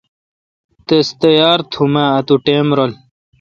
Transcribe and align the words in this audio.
تس 0.87 1.07
تیار 1.21 1.59
تھم 1.71 1.93
اؘ 1.99 2.05
اتو 2.17 2.35
ٹائم 2.45 2.67
رل۔ 2.77 2.91